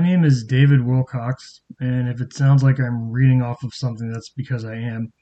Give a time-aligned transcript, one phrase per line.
[0.00, 4.10] My name is David Wilcox, and if it sounds like I'm reading off of something,
[4.10, 5.12] that's because I am.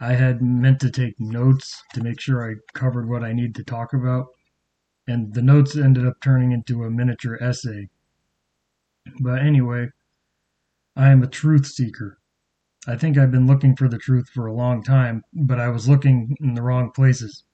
[0.00, 3.62] I had meant to take notes to make sure I covered what I need to
[3.62, 4.28] talk about,
[5.06, 7.90] and the notes ended up turning into a miniature essay.
[9.20, 9.90] But anyway,
[10.96, 12.16] I am a truth seeker.
[12.88, 15.90] I think I've been looking for the truth for a long time, but I was
[15.90, 17.44] looking in the wrong places.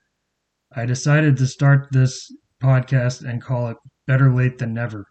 [0.77, 5.09] I decided to start this podcast and call it Better Late Than Never.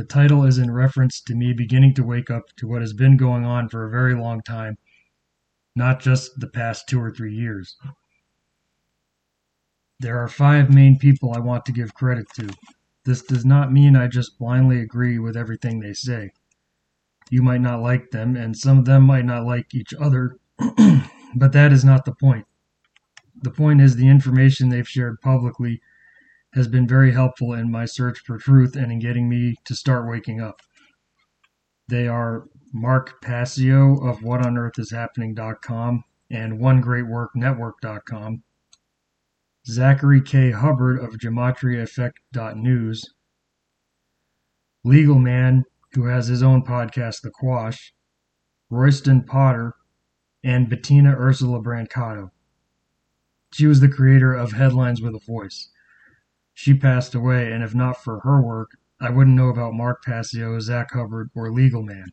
[0.00, 3.18] The title is in reference to me beginning to wake up to what has been
[3.18, 4.78] going on for a very long time,
[5.76, 7.76] not just the past two or three years.
[9.98, 12.48] There are five main people I want to give credit to.
[13.04, 16.30] This does not mean I just blindly agree with everything they say.
[17.28, 20.38] You might not like them, and some of them might not like each other,
[21.36, 22.46] but that is not the point.
[23.42, 25.82] The point is the information they've shared publicly
[26.54, 30.08] has been very helpful in my search for truth and in getting me to start
[30.08, 30.60] waking up.
[31.88, 38.42] They are Mark Passio of WhatOnEarthIsHappening.com and OneGreatWorkNetwork.com,
[39.66, 40.52] Zachary K.
[40.52, 43.14] Hubbard of GematriaEffect.news,
[44.84, 47.92] Legal Man, who has his own podcast, The Quash,
[48.70, 49.74] Royston Potter,
[50.44, 52.30] and Bettina Ursula Brancato.
[53.52, 55.70] She was the creator of Headlines with a Voice.
[56.62, 60.60] She passed away, and if not for her work, I wouldn't know about Mark Passio,
[60.60, 62.12] Zach Hubbard, or Legal Man.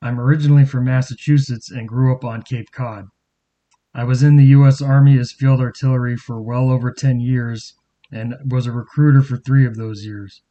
[0.00, 3.08] I'm originally from Massachusetts and grew up on Cape Cod.
[3.92, 4.80] I was in the U.S.
[4.80, 7.74] Army as field artillery for well over 10 years
[8.12, 10.42] and was a recruiter for three of those years.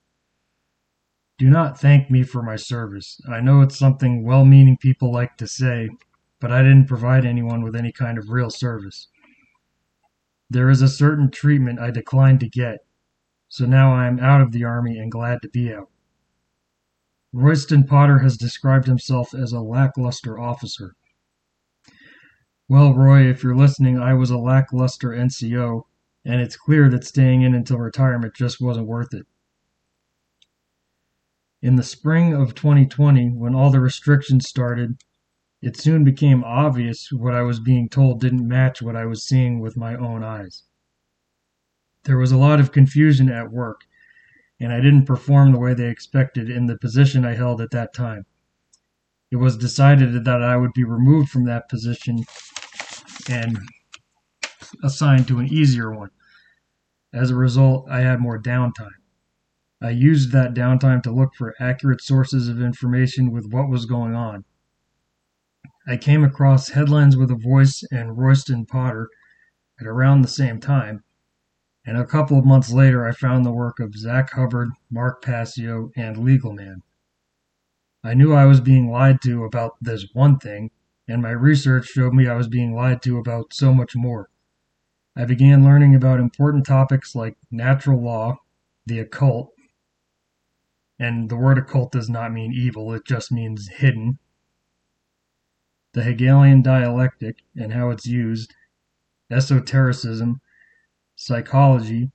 [1.37, 3.21] Do not thank me for my service.
[3.25, 5.91] I know it's something well meaning people like to say,
[6.41, 9.07] but I didn't provide anyone with any kind of real service.
[10.49, 12.79] There is a certain treatment I declined to get,
[13.47, 15.89] so now I am out of the Army and glad to be out.
[17.31, 20.95] Royston Potter has described himself as a lackluster officer.
[22.67, 25.83] Well, Roy, if you're listening, I was a lackluster NCO,
[26.25, 29.27] and it's clear that staying in until retirement just wasn't worth it.
[31.61, 34.97] In the spring of 2020, when all the restrictions started,
[35.61, 39.59] it soon became obvious what I was being told didn't match what I was seeing
[39.59, 40.63] with my own eyes.
[42.05, 43.81] There was a lot of confusion at work,
[44.59, 47.93] and I didn't perform the way they expected in the position I held at that
[47.93, 48.25] time.
[49.31, 52.23] It was decided that I would be removed from that position
[53.29, 53.59] and
[54.83, 56.09] assigned to an easier one.
[57.13, 58.89] As a result, I had more downtime.
[59.81, 64.15] I used that downtime to look for accurate sources of information with what was going
[64.15, 64.45] on.
[65.89, 69.09] I came across Headlines with a Voice and Royston Potter
[69.81, 71.03] at around the same time,
[71.83, 75.89] and a couple of months later I found the work of Zach Hubbard, Mark Passio,
[75.97, 76.83] and Legal Man.
[78.03, 80.69] I knew I was being lied to about this one thing,
[81.07, 84.29] and my research showed me I was being lied to about so much more.
[85.15, 88.37] I began learning about important topics like natural law,
[88.85, 89.51] the occult,
[90.99, 94.19] and the word occult does not mean evil, it just means hidden,
[95.93, 98.53] the Hegelian dialectic and how it's used,
[99.31, 100.41] esotericism,
[101.15, 102.11] psychology,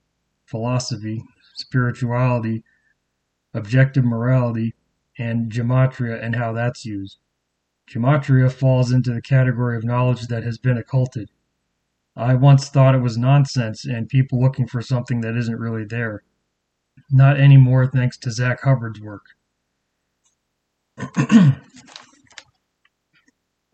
[0.46, 1.22] philosophy,
[1.54, 2.62] spirituality,
[3.52, 4.74] objective morality,
[5.18, 7.18] and gematria and how that's used.
[7.88, 11.30] Gematria falls into the category of knowledge that has been occulted.
[12.16, 16.22] I once thought it was nonsense and people looking for something that isn't really there.
[17.10, 19.27] Not anymore, thanks to Zach Hubbard's work.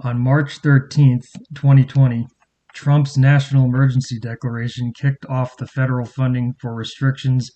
[0.03, 1.21] On March 13,
[1.55, 2.27] 2020,
[2.73, 7.51] Trump's national emergency declaration kicked off the federal funding for restrictions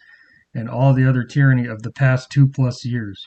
[0.54, 3.26] and all the other tyranny of the past two plus years.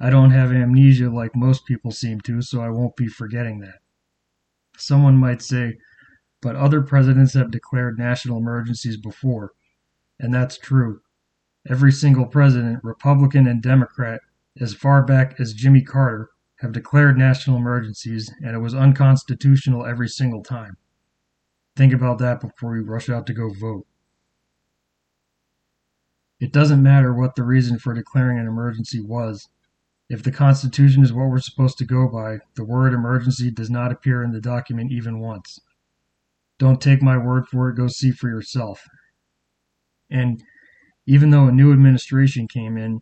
[0.00, 3.80] I don't have amnesia like most people seem to, so I won't be forgetting that.
[4.78, 5.76] Someone might say,
[6.40, 9.52] but other presidents have declared national emergencies before,
[10.18, 11.00] and that's true.
[11.68, 14.22] Every single president, Republican and Democrat,
[14.58, 16.30] as far back as Jimmy Carter,
[16.60, 20.76] have declared national emergencies, and it was unconstitutional every single time.
[21.76, 23.86] Think about that before you rush out to go vote.
[26.40, 29.48] It doesn't matter what the reason for declaring an emergency was.
[30.08, 33.90] If the Constitution is what we're supposed to go by, the word emergency does not
[33.90, 35.58] appear in the document even once.
[36.58, 38.82] Don't take my word for it, go see for yourself.
[40.10, 40.42] And
[41.06, 43.00] even though a new administration came in,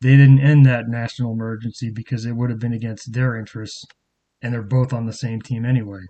[0.00, 3.84] they didn't end that national emergency because it would have been against their interests,
[4.42, 6.02] and they're both on the same team anyway.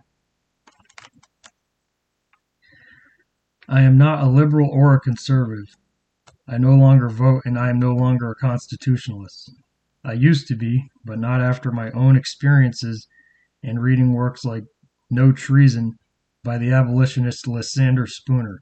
[3.68, 5.74] I am not a liberal or a conservative.
[6.46, 9.50] I no longer vote and I am no longer a constitutionalist.
[10.04, 13.08] I used to be, but not after my own experiences
[13.62, 14.64] and reading works like
[15.10, 15.94] No Treason
[16.42, 18.60] by the abolitionist Lysander Spooner.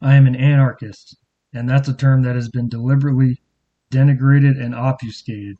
[0.00, 1.16] I am an anarchist,
[1.52, 3.40] and that's a term that has been deliberately
[3.90, 5.58] denigrated and obfuscated.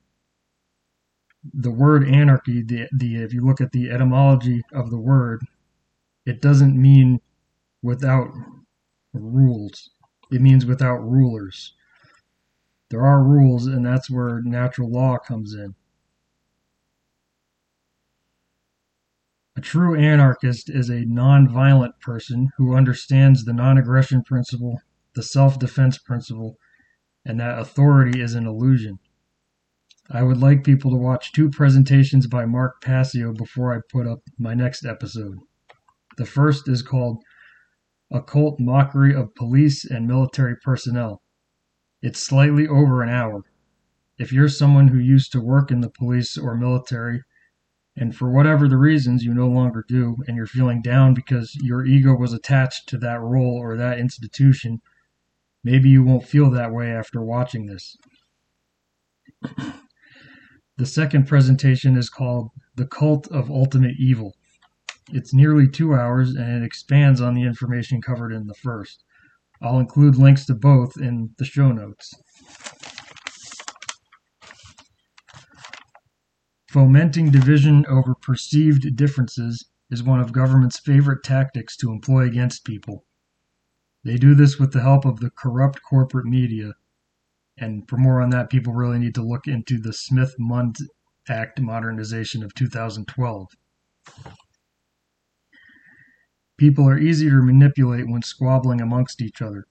[1.53, 5.43] The word anarchy, the, the if you look at the etymology of the word,
[6.25, 7.21] it doesn't mean
[7.83, 8.29] without
[9.13, 9.91] rules.
[10.31, 11.75] It means without rulers.
[12.91, 15.75] There are rules, and that's where natural law comes in.
[19.57, 24.81] A true anarchist is a non-violent person who understands the non-aggression principle,
[25.15, 26.57] the self-defense principle,
[27.25, 28.99] and that authority is an illusion.
[30.11, 34.21] I would like people to watch two presentations by Mark Passio before I put up
[34.39, 35.39] my next episode.
[36.17, 37.23] The first is called
[38.11, 41.23] Occult Mockery of Police and Military Personnel.
[42.03, 43.43] It's slightly over an hour.
[44.19, 47.23] If you're someone who used to work in the police or military,
[47.97, 51.87] and for whatever the reasons you no longer do, and you're feeling down because your
[51.87, 54.81] ego was attached to that role or that institution,
[55.65, 57.97] maybe you won't feel that way after watching this.
[60.77, 64.35] the second presentation is called The Cult of Ultimate Evil.
[65.13, 69.05] It's nearly two hours and it expands on the information covered in the first.
[69.61, 72.13] I'll include links to both in the show notes.
[76.73, 83.05] Fomenting division over perceived differences is one of government's favorite tactics to employ against people.
[84.05, 86.75] They do this with the help of the corrupt corporate media.
[87.57, 90.79] And for more on that, people really need to look into the Smith Mundt
[91.29, 93.49] Act modernization of 2012.
[96.57, 99.67] People are easier to manipulate when squabbling amongst each other.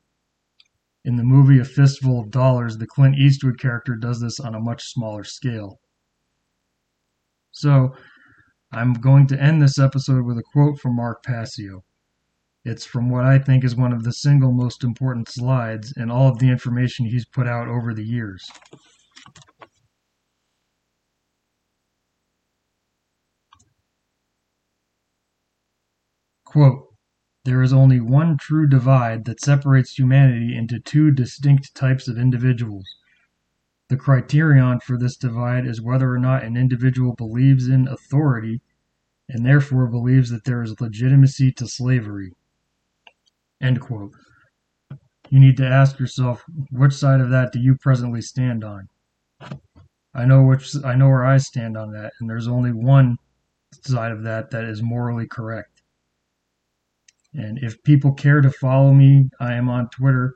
[1.03, 4.59] In the movie A Fistful of Dollars, the Clint Eastwood character does this on a
[4.59, 5.79] much smaller scale.
[7.51, 7.95] So,
[8.71, 11.83] I'm going to end this episode with a quote from Mark Passio.
[12.63, 16.27] It's from what I think is one of the single most important slides in all
[16.27, 18.47] of the information he's put out over the years.
[26.45, 26.89] Quote,
[27.45, 32.85] there is only one true divide that separates humanity into two distinct types of individuals.
[33.89, 38.61] The criterion for this divide is whether or not an individual believes in authority
[39.27, 42.33] and therefore believes that there is legitimacy to slavery.
[43.61, 44.11] End quote.
[45.29, 48.89] You need to ask yourself, which side of that do you presently stand on?
[50.13, 53.17] I know which I know where I stand on that, and there's only one
[53.81, 55.81] side of that that is morally correct.
[57.33, 60.35] And if people care to follow me, I am on Twitter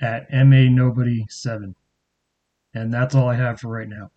[0.00, 1.76] at MA Nobody 7.
[2.74, 4.10] And that's all I have for right now.